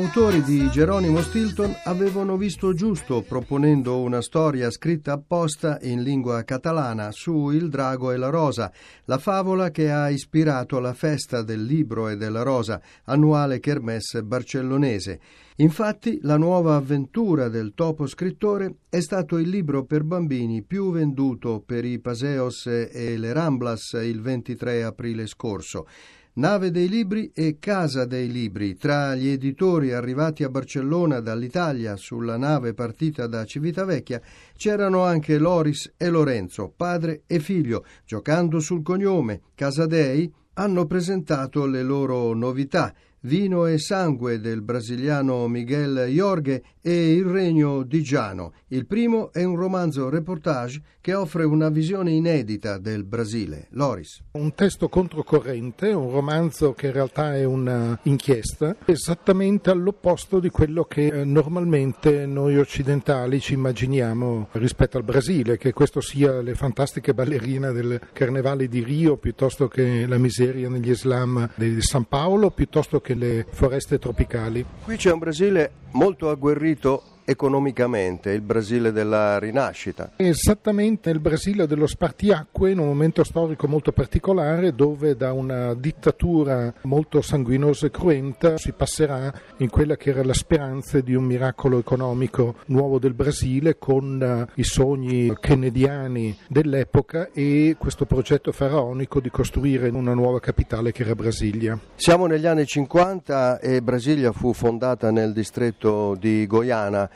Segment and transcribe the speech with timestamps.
[0.00, 7.10] Autori di Geronimo Stilton avevano visto giusto proponendo una storia scritta apposta in lingua catalana
[7.12, 8.72] su Il drago e la rosa,
[9.04, 15.20] la favola che ha ispirato la festa del libro e della rosa, annuale kermesse barcellonese.
[15.56, 21.62] Infatti, la nuova avventura del topo scrittore è stato il libro per bambini più venduto
[21.64, 25.86] per i Paseos e le Ramblas il 23 aprile scorso.
[26.32, 28.76] Nave dei Libri e Casa dei Libri.
[28.76, 34.22] Tra gli editori arrivati a Barcellona dall'Italia sulla nave partita da Civitavecchia
[34.56, 41.82] c'erano anche Loris e Lorenzo, padre e figlio, giocando sul cognome Casadei, hanno presentato le
[41.82, 48.54] loro novità Vino e sangue del brasiliano Miguel Jorge e Il regno di Giano.
[48.68, 53.68] Il primo è un romanzo reportage che offre una visione inedita del Brasile.
[53.70, 54.22] Loris.
[54.32, 61.06] Un testo controcorrente, un romanzo che in realtà è un'inchiesta, esattamente all'opposto di quello che
[61.06, 67.72] eh, normalmente noi occidentali ci immaginiamo rispetto al Brasile, che questo sia le fantastiche ballerine
[67.72, 73.09] del Carnevale di Rio piuttosto che la miseria negli slam di San Paolo, piuttosto che
[73.10, 74.64] anche le foreste tropicali.
[74.84, 80.12] Qui c'è un Brasile molto agguerrito economicamente, il Brasile della rinascita.
[80.16, 86.74] Esattamente il Brasile dello spartiacque in un momento storico molto particolare dove da una dittatura
[86.82, 91.78] molto sanguinosa e cruenta si passerà in quella che era la speranza di un miracolo
[91.78, 99.30] economico nuovo del Brasile con uh, i sogni kennediani dell'epoca e questo progetto faraonico di
[99.30, 101.78] costruire una nuova capitale che era Brasilia.
[101.94, 107.08] Siamo negli anni 50 e Brasilia fu fondata nel distretto di Goiana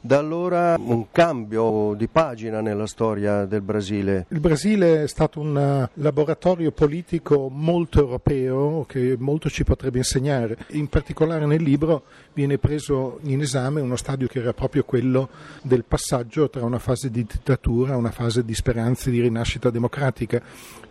[0.00, 4.26] da allora un cambio di pagina nella storia del Brasile.
[4.28, 10.56] Il Brasile è stato un eh, laboratorio politico molto europeo che molto ci potrebbe insegnare.
[10.70, 15.28] In particolare nel libro viene preso in esame uno stadio che era proprio quello
[15.62, 20.40] del passaggio tra una fase di dittatura e una fase di speranze di rinascita democratica.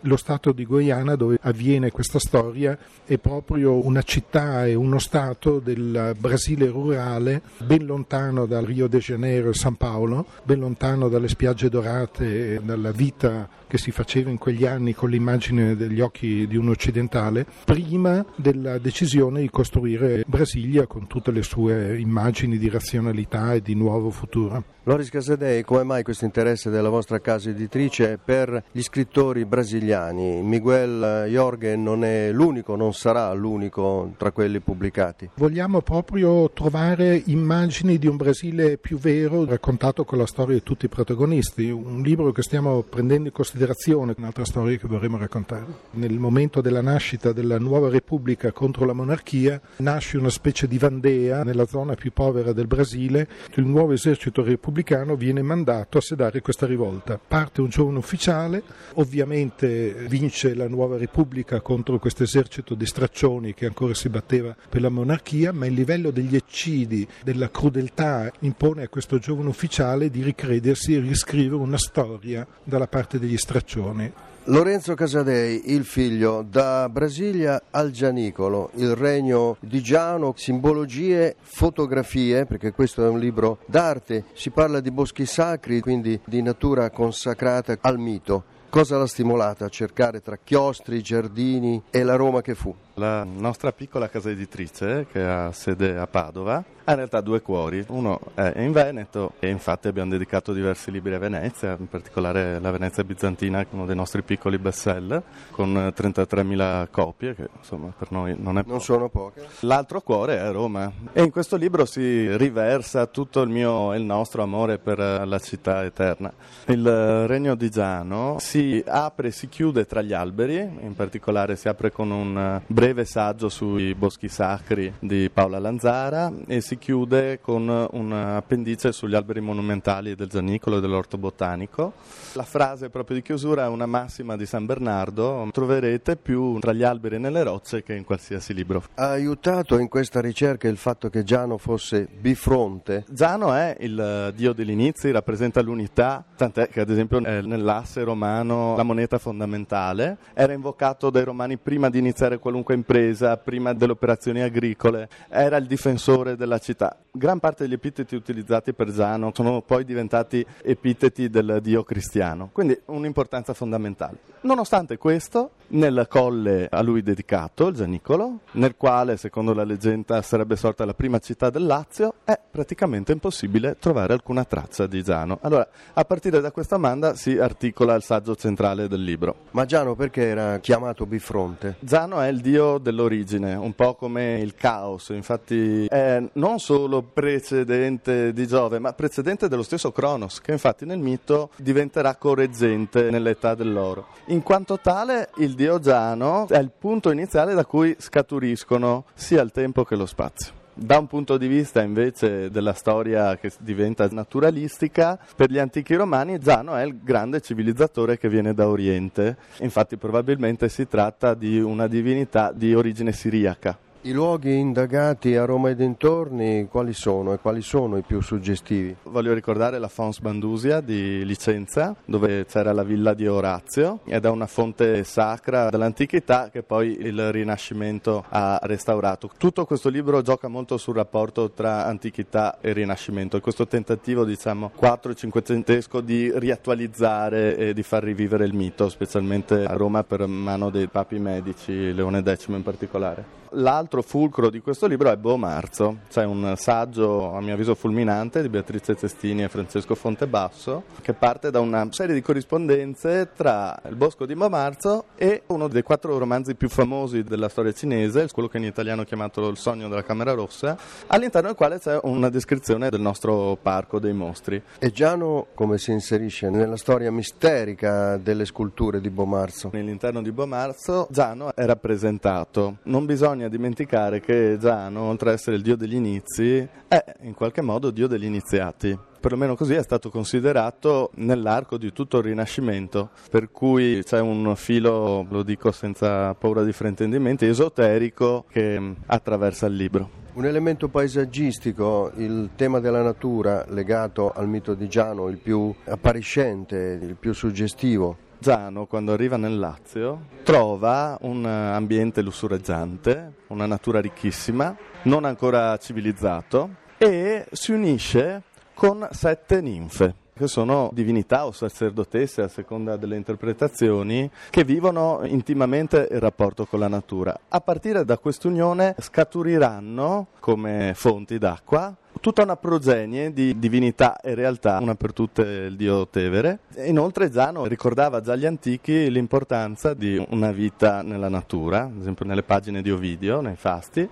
[0.02, 5.58] Lo stato di Guyana dove avviene questa storia è proprio una città e uno stato
[5.58, 11.28] del Brasile rurale ben lontano dal Rio de Janeiro e San Paolo, ben lontano dalle
[11.28, 16.46] spiagge dorate e dalla vita che si faceva in quegli anni con l'immagine degli occhi
[16.48, 22.68] di un occidentale, prima della decisione di costruire Brasilia con tutte le sue immagini di
[22.68, 24.76] razionalità e di nuovo futuro.
[24.88, 30.40] Loris Casadei, come mai questo interesse della vostra casa editrice per gli scrittori brasiliani?
[30.40, 35.28] Miguel Jorge non è l'unico, non sarà l'unico tra quelli pubblicati.
[35.34, 40.86] Vogliamo proprio trovare immagini di un Brasile più vero, raccontato con la storia di tutti
[40.86, 41.68] i protagonisti.
[41.68, 45.66] Un libro che stiamo prendendo in considerazione considerazione un'altra storia che vorremmo raccontare.
[45.92, 51.42] Nel momento della nascita della nuova Repubblica contro la monarchia nasce una specie di Vandea
[51.42, 53.26] nella zona più povera del Brasile.
[53.54, 57.18] Il nuovo esercito repubblicano viene mandato a sedare questa rivolta.
[57.18, 58.62] Parte un giovane ufficiale,
[58.94, 64.82] ovviamente vince la nuova Repubblica contro questo esercito di straccioni che ancora si batteva per
[64.82, 70.22] la monarchia, ma il livello degli eccidi, della crudeltà impone a questo giovane ufficiale di
[70.22, 74.12] ricredersi e riscrivere una storia dalla parte degli straccioni straccioni.
[74.44, 82.72] Lorenzo Casadei, il figlio, da Brasilia al Gianicolo, il regno di Giano, simbologie, fotografie, perché
[82.72, 87.98] questo è un libro d'arte, si parla di boschi sacri, quindi di natura consacrata al
[87.98, 88.44] mito.
[88.68, 92.74] Cosa l'ha stimolata a cercare tra chiostri, giardini e la Roma che fu?
[92.98, 97.84] La nostra piccola casa editrice, che ha sede a Padova, ha in realtà due cuori.
[97.90, 102.72] Uno è in Veneto e infatti abbiamo dedicato diversi libri a Venezia, in particolare la
[102.72, 105.22] Venezia bizantina, uno dei nostri piccoli bestseller,
[105.52, 108.72] con 33.000 copie, che insomma per noi non è poco.
[108.72, 109.46] Non sono poche.
[109.60, 114.04] L'altro cuore è Roma e in questo libro si riversa tutto il mio e il
[114.04, 116.32] nostro amore per la città eterna.
[116.66, 121.68] Il regno di Giano si apre e si chiude tra gli alberi, in particolare si
[121.68, 127.38] apre con un breve breve saggio sui boschi sacri di Paola Lanzara e si chiude
[127.38, 131.92] con un appendice sugli alberi monumentali del Zanicolo e dell'Orto Botanico.
[132.32, 136.82] La frase proprio di chiusura è una massima di San Bernardo, troverete più tra gli
[136.82, 138.82] alberi e nelle rocce che in qualsiasi libro.
[138.94, 143.04] Ha aiutato in questa ricerca il fatto che Giano fosse bifronte?
[143.10, 148.82] Giano è il dio degli inizi, rappresenta l'unità, tant'è che ad esempio nell'asse romano la
[148.82, 155.08] moneta fondamentale era invocato dai romani prima di iniziare qualunque impresa, prima delle operazioni agricole,
[155.28, 156.96] era il difensore della città.
[157.10, 162.78] Gran parte degli epiteti utilizzati per Giano sono poi diventati epiteti del dio cristiano, quindi
[162.86, 164.18] un'importanza fondamentale.
[164.40, 170.54] Nonostante questo, nel colle a lui dedicato, il Gianicolo, nel quale secondo la leggenda sarebbe
[170.54, 175.38] sorta la prima città del Lazio, è praticamente impossibile trovare alcuna traccia di Giano.
[175.42, 179.46] Allora, a partire da questa manda si articola il saggio centrale del libro.
[179.50, 181.76] Ma Giano perché era chiamato bifronte?
[181.80, 188.32] Giano è il dio dell'origine, un po' come il caos, infatti è non solo precedente
[188.32, 194.08] di Giove, ma precedente dello stesso Cronos, che infatti nel mito diventerà correggente nell'età dell'oro.
[194.26, 199.50] In quanto tale, il dio Giano è il punto iniziale da cui scaturiscono sia il
[199.52, 200.52] tempo che lo spazio.
[200.80, 206.38] Da un punto di vista invece della storia che diventa naturalistica, per gli antichi romani
[206.38, 211.88] Giano è il grande civilizzatore che viene da Oriente, infatti probabilmente si tratta di una
[211.88, 213.76] divinità di origine siriaca.
[214.02, 218.94] I luoghi indagati a Roma e dintorni quali sono e quali sono i più suggestivi?
[219.02, 224.28] Voglio ricordare la Fons Bandusia di Licenza, dove c'era la villa di Orazio ed è
[224.28, 229.32] una fonte sacra dell'antichità che poi il Rinascimento ha restaurato.
[229.36, 234.70] Tutto questo libro gioca molto sul rapporto tra antichità e Rinascimento e questo tentativo, diciamo,
[234.80, 240.86] 4-500esco di riattualizzare e di far rivivere il mito, specialmente a Roma per mano dei
[240.86, 243.37] papi medici, Leone X in particolare.
[243.52, 248.48] L'altro fulcro di questo libro è Bomarzo, c'è un saggio a mio avviso fulminante di
[248.48, 254.26] Beatrice Cestini e Francesco Fontebasso che parte da una serie di corrispondenze tra il bosco
[254.26, 258.64] di Bomarzo e uno dei quattro romanzi più famosi della storia cinese, quello che in
[258.64, 263.00] italiano è chiamato Il sogno della Camera Rossa, all'interno del quale c'è una descrizione del
[263.00, 264.60] nostro parco dei mostri.
[264.78, 269.70] E Giano come si inserisce nella storia misterica delle sculture di Bomarzo?
[269.72, 275.54] Nell'interno di Bomarzo Giano è rappresentato, non bisogna bisogna dimenticare che Giano, oltre ad essere
[275.54, 278.98] il dio degli inizi, è in qualche modo dio degli iniziati.
[279.20, 285.24] Perlomeno così è stato considerato nell'arco di tutto il Rinascimento, per cui c'è un filo,
[285.28, 290.10] lo dico senza paura di fraintendimenti, esoterico che attraversa il libro.
[290.32, 296.98] Un elemento paesaggistico, il tema della natura legato al mito di Giano, il più appariscente,
[297.00, 298.26] il più suggestivo.
[298.40, 306.70] Giano, quando arriva nel Lazio, trova un ambiente lussureggiante, una natura ricchissima, non ancora civilizzato,
[306.96, 308.42] e si unisce
[308.74, 316.08] con sette ninfe che sono divinità o sacerdotesse a seconda delle interpretazioni che vivono intimamente
[316.10, 317.38] il rapporto con la natura.
[317.48, 324.78] A partire da quest'unione scaturiranno come fonti d'acqua tutta una progenie di divinità e realtà,
[324.80, 326.60] una per tutte il dio Tevere.
[326.84, 332.42] Inoltre Giano ricordava già agli antichi l'importanza di una vita nella natura, ad esempio nelle
[332.42, 334.08] pagine di Ovidio, nei fasti,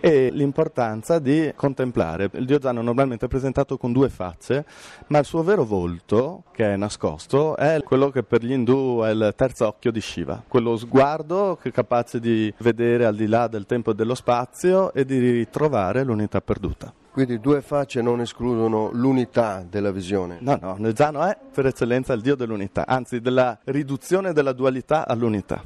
[0.00, 2.30] e l'importanza di contemplare.
[2.34, 4.64] Il dio Giano normalmente è presentato con due facce,
[5.08, 9.10] ma il suo vero volto, che è nascosto, è quello che per gli indù è
[9.10, 13.48] il terzo occhio di Shiva, quello sguardo che è capace di vedere al di là
[13.48, 16.92] del tempo e dello spazio e di ritrovare l'unità perduta.
[17.10, 20.38] Quindi due facce non escludono l'unità della visione.
[20.40, 25.60] No, no, Giano è per eccellenza il dio dell'unità, anzi della riduzione della dualità all'unità.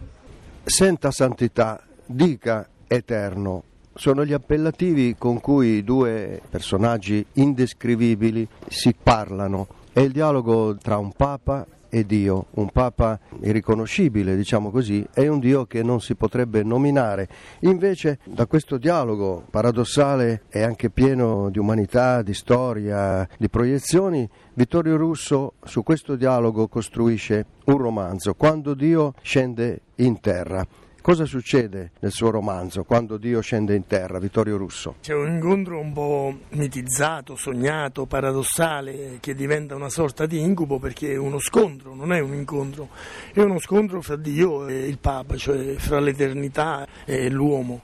[0.64, 3.64] Senta santità, dica eterno.
[3.94, 9.66] Sono gli appellativi con cui due personaggi indescrivibili si parlano.
[9.92, 15.38] È il dialogo tra un papa e Dio, un Papa irriconoscibile, diciamo così, e un
[15.38, 17.28] Dio che non si potrebbe nominare.
[17.60, 24.96] Invece da questo dialogo paradossale e anche pieno di umanità, di storia, di proiezioni, Vittorio
[24.96, 30.66] Russo su questo dialogo costruisce un romanzo, Quando Dio scende in terra.
[31.02, 34.94] Cosa succede nel suo romanzo quando Dio scende in terra, Vittorio Russo?
[35.00, 41.14] C'è un incontro un po' mitizzato, sognato, paradossale, che diventa una sorta di incubo perché
[41.14, 42.90] è uno scontro, non è un incontro,
[43.32, 47.80] è uno scontro fra Dio e il Papa, cioè fra l'eternità e l'uomo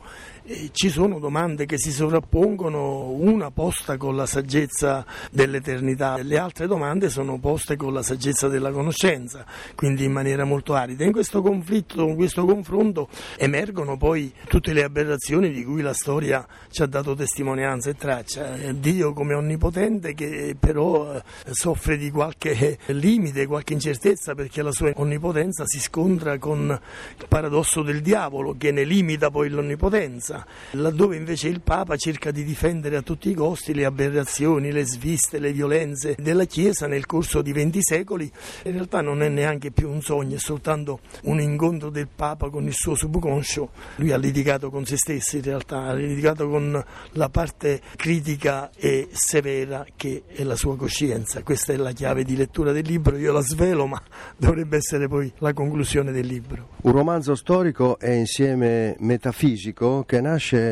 [0.73, 7.11] Ci sono domande che si sovrappongono, una posta con la saggezza dell'eternità, le altre domande
[7.11, 11.05] sono poste con la saggezza della conoscenza, quindi in maniera molto arida.
[11.05, 16.47] In questo conflitto, in questo confronto emergono poi tutte le aberrazioni di cui la storia
[16.71, 18.47] ci ha dato testimonianza e traccia.
[18.73, 24.93] Dio come onnipotente che però eh, soffre di qualche limite, qualche incertezza perché la sua
[24.95, 26.81] onnipotenza si scontra con
[27.19, 30.37] il paradosso del diavolo che ne limita poi l'onnipotenza,
[30.73, 35.39] laddove invece il Papa cerca di difendere a tutti i costi le aberrazioni, le sviste,
[35.39, 38.31] le violenze della Chiesa nel corso di 20 secoli.
[38.65, 42.67] In realtà non è neanche più un sogno, è soltanto un incontro del Papa con
[42.67, 43.71] il suo subconscio.
[43.97, 49.09] Lui ha litigato con se stesso in realtà, ha litigato con la parte critica e
[49.13, 51.43] severa che è la sua coscienza.
[51.43, 54.01] Questa è la chiave di lettura del libro, io la svelo, ma
[54.37, 56.69] dovrebbe essere poi la conclusione del libro.
[56.83, 60.28] Un romanzo storico e insieme metafisico che nasce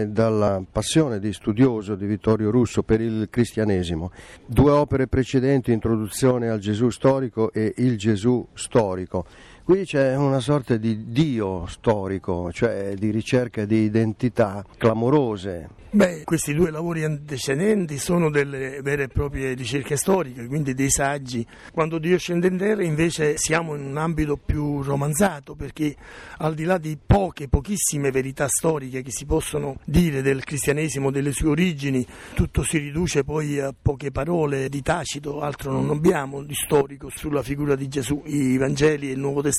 [0.08, 4.10] dalla passione di studioso di Vittorio Russo per il cristianesimo.
[4.44, 9.24] Due opere precedenti, Introduzione al Gesù storico e Il Gesù storico.
[9.66, 15.70] Qui c'è una sorta di Dio storico, cioè di ricerca di identità clamorose.
[15.90, 21.44] Beh, questi due lavori antecedenti sono delle vere e proprie ricerche storiche, quindi dei saggi.
[21.72, 25.96] Quando Dio scende in terra invece siamo in un ambito più romanzato, perché
[26.38, 31.32] al di là di poche, pochissime verità storiche che si possono dire del cristianesimo, delle
[31.32, 36.54] sue origini, tutto si riduce poi a poche parole di Tacito, altro non abbiamo di
[36.54, 38.22] storico sulla figura di Gesù.
[38.26, 39.54] I Vangeli e il Nuovo Testamento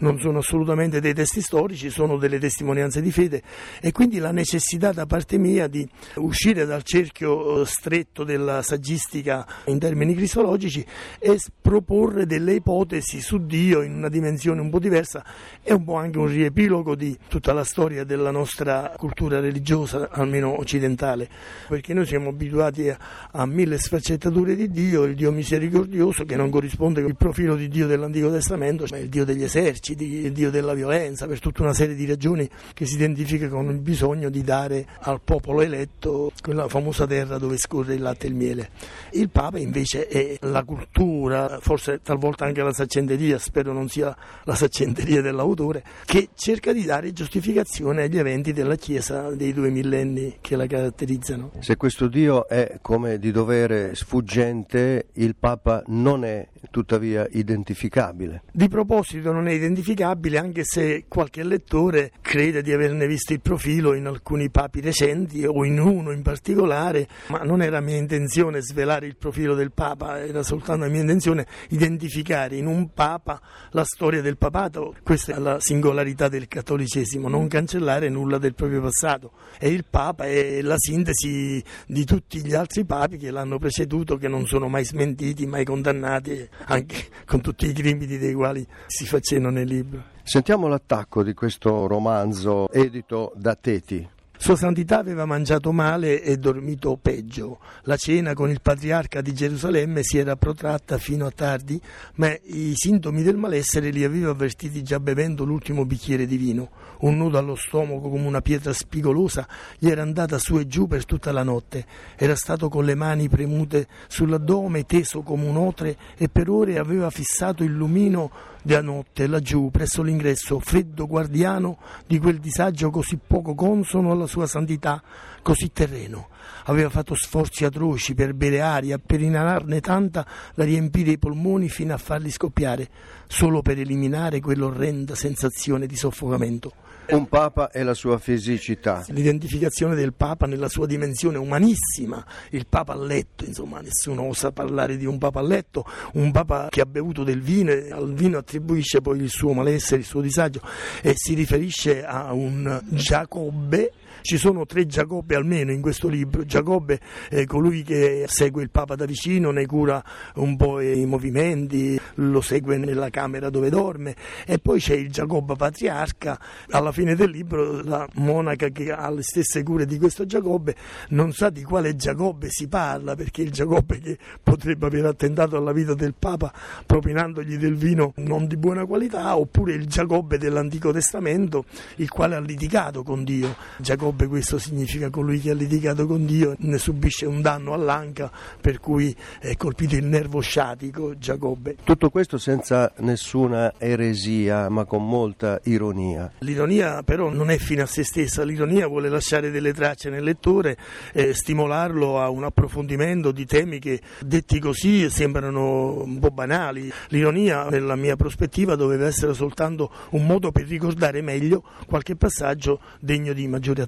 [0.00, 3.42] non sono assolutamente dei testi storici, sono delle testimonianze di fede.
[3.80, 9.46] E quindi la necessità da parte mia di uscire dal cerchio eh, stretto della saggistica
[9.66, 10.84] in termini cristologici
[11.18, 15.24] e proporre delle ipotesi su Dio in una dimensione un po' diversa.
[15.62, 20.58] È un po' anche un riepilogo di tutta la storia della nostra cultura religiosa, almeno
[20.58, 21.28] occidentale,
[21.68, 22.98] perché noi siamo abituati a,
[23.32, 27.68] a mille sfaccettature di Dio, il Dio misericordioso che non corrisponde con il profilo di
[27.68, 31.72] Dio dell'Antico Testamento, ma il Dio degli eserciti, il Dio della violenza, per tutta una
[31.72, 36.68] serie di ragioni che si identifica con il bisogno di dare al popolo eletto quella
[36.68, 38.70] famosa terra dove scorre il latte e il miele.
[39.12, 44.14] Il Papa invece è la cultura, forse talvolta anche la saccenderia, spero non sia
[44.44, 50.38] la saccenderia dell'autore, che cerca di dare giustificazione agli eventi della Chiesa dei due millenni
[50.40, 51.52] che la caratterizzano.
[51.60, 58.42] Se questo Dio è come di dovere sfuggente, il Papa non è tuttavia identificabile.
[58.52, 63.92] Di proposito non è identificabile anche se qualche lettore crede di averne visto il profilo
[63.92, 69.06] in alcuni papi recenti o in uno in particolare, ma non era mia intenzione svelare
[69.06, 73.38] il profilo del Papa, era soltanto mia intenzione identificare in un Papa
[73.72, 74.94] la storia del papato.
[75.02, 79.32] Questa è la singolarità del cattolicesimo, non cancellare nulla del proprio passato.
[79.58, 84.28] E il Papa è la sintesi di tutti gli altri papi che l'hanno preceduto, che
[84.28, 89.50] non sono mai smentiti, mai condannati, anche con tutti i crimini dei quali si facevano
[89.50, 90.02] nel libro.
[90.22, 94.16] Sentiamo l'attacco di questo romanzo edito da Teti.
[94.40, 97.58] Sua Santità aveva mangiato male e dormito peggio.
[97.82, 101.78] La cena con il patriarca di Gerusalemme si era protratta fino a tardi,
[102.14, 106.70] ma i sintomi del malessere li aveva avvertiti già bevendo l'ultimo bicchiere di vino.
[107.00, 111.04] Un nudo allo stomaco come una pietra spigolosa gli era andata su e giù per
[111.04, 111.84] tutta la notte.
[112.16, 117.10] Era stato con le mani premute sull'addome, teso come un otre, e per ore aveva
[117.10, 118.30] fissato il lumino
[118.68, 124.46] della notte laggiù presso l'ingresso, freddo guardiano di quel disagio così poco consono alla sua
[124.46, 125.02] santità,
[125.42, 126.28] così terreno.
[126.64, 131.94] Aveva fatto sforzi atroci per bere aria, per inalarne tanta da riempire i polmoni fino
[131.94, 132.88] a farli scoppiare,
[133.26, 136.72] solo per eliminare quell'orrenda sensazione di soffocamento.
[137.08, 139.02] Un Papa e la sua fisicità.
[139.08, 144.98] L'identificazione del Papa nella sua dimensione umanissima, il Papa a letto, insomma nessuno osa parlare
[144.98, 148.36] di un Papa a letto, un Papa che ha bevuto del vino e al vino
[148.36, 150.60] attribuisce poi il suo malessere, il suo disagio
[151.00, 156.44] e si riferisce a un Giacobbe ci sono tre Giacobbe almeno in questo libro.
[156.44, 160.02] Giacobbe è colui che segue il Papa da vicino, ne cura
[160.36, 164.14] un po' i movimenti, lo segue nella camera dove dorme
[164.46, 166.38] e poi c'è il Giacobbe patriarca.
[166.70, 170.74] Alla fine del libro la monaca che ha le stesse cure di questo Giacobbe
[171.10, 175.72] non sa di quale Giacobbe si parla perché il Giacobbe che potrebbe aver attentato alla
[175.72, 176.52] vita del Papa
[176.86, 181.64] propinandogli del vino non di buona qualità oppure il Giacobbe dell'Antico Testamento
[181.96, 183.54] il quale ha litigato con Dio.
[183.78, 188.28] Giacobbe Giacobbe questo significa colui che ha litigato con Dio, ne subisce un danno all'anca
[188.60, 191.76] per cui è colpito il nervo sciatico Giacobbe.
[191.84, 196.32] Tutto questo senza nessuna eresia ma con molta ironia.
[196.38, 200.76] L'ironia però non è fine a se stessa, l'ironia vuole lasciare delle tracce nel lettore
[201.12, 206.90] e stimolarlo a un approfondimento di temi che detti così sembrano un po' banali.
[207.10, 213.32] L'ironia nella mia prospettiva doveva essere soltanto un modo per ricordare meglio qualche passaggio degno
[213.32, 213.82] di maggiore